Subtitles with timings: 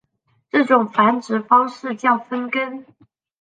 [0.49, 2.87] 这种繁殖方式叫分根。